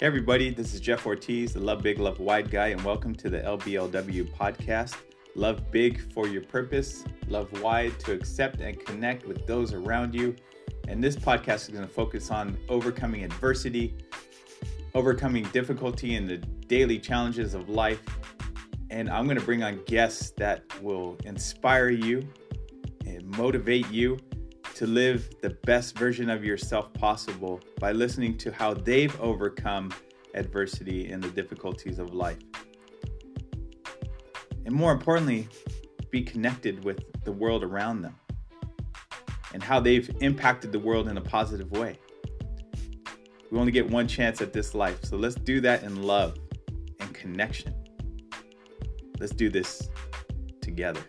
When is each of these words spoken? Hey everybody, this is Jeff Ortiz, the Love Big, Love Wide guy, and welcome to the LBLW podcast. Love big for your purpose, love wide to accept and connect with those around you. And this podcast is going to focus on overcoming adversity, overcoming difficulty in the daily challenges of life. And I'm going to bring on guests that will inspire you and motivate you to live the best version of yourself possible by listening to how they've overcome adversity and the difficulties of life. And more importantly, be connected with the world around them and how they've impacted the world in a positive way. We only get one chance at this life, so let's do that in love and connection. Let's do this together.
Hey 0.00 0.06
everybody, 0.06 0.50
this 0.50 0.74
is 0.74 0.80
Jeff 0.80 1.06
Ortiz, 1.06 1.54
the 1.54 1.58
Love 1.58 1.82
Big, 1.82 1.98
Love 1.98 2.20
Wide 2.20 2.52
guy, 2.52 2.68
and 2.68 2.80
welcome 2.84 3.16
to 3.16 3.28
the 3.28 3.40
LBLW 3.40 4.32
podcast. 4.32 4.94
Love 5.34 5.72
big 5.72 6.12
for 6.12 6.28
your 6.28 6.42
purpose, 6.44 7.02
love 7.26 7.50
wide 7.60 7.98
to 7.98 8.12
accept 8.12 8.60
and 8.60 8.78
connect 8.86 9.26
with 9.26 9.44
those 9.44 9.72
around 9.72 10.14
you. 10.14 10.36
And 10.86 11.02
this 11.02 11.16
podcast 11.16 11.62
is 11.62 11.70
going 11.70 11.84
to 11.84 11.92
focus 11.92 12.30
on 12.30 12.56
overcoming 12.68 13.24
adversity, 13.24 13.96
overcoming 14.94 15.42
difficulty 15.46 16.14
in 16.14 16.28
the 16.28 16.36
daily 16.36 17.00
challenges 17.00 17.54
of 17.54 17.68
life. 17.68 18.00
And 18.90 19.10
I'm 19.10 19.24
going 19.24 19.36
to 19.36 19.44
bring 19.44 19.64
on 19.64 19.82
guests 19.86 20.30
that 20.36 20.62
will 20.80 21.16
inspire 21.24 21.90
you 21.90 22.22
and 23.04 23.26
motivate 23.36 23.90
you 23.90 24.16
to 24.78 24.86
live 24.86 25.28
the 25.42 25.50
best 25.50 25.98
version 25.98 26.30
of 26.30 26.44
yourself 26.44 26.92
possible 26.94 27.60
by 27.80 27.90
listening 27.90 28.38
to 28.38 28.52
how 28.52 28.72
they've 28.72 29.20
overcome 29.20 29.92
adversity 30.34 31.10
and 31.10 31.20
the 31.20 31.30
difficulties 31.30 31.98
of 31.98 32.14
life. 32.14 32.38
And 34.66 34.72
more 34.72 34.92
importantly, 34.92 35.48
be 36.10 36.22
connected 36.22 36.84
with 36.84 37.02
the 37.24 37.32
world 37.32 37.64
around 37.64 38.02
them 38.02 38.14
and 39.52 39.64
how 39.64 39.80
they've 39.80 40.08
impacted 40.20 40.70
the 40.70 40.78
world 40.78 41.08
in 41.08 41.16
a 41.16 41.22
positive 41.22 41.72
way. 41.72 41.98
We 43.50 43.58
only 43.58 43.72
get 43.72 43.90
one 43.90 44.06
chance 44.06 44.40
at 44.40 44.52
this 44.52 44.76
life, 44.76 45.04
so 45.04 45.16
let's 45.16 45.34
do 45.34 45.60
that 45.62 45.82
in 45.82 46.04
love 46.04 46.38
and 47.00 47.12
connection. 47.12 47.74
Let's 49.18 49.32
do 49.32 49.50
this 49.50 49.88
together. 50.60 51.02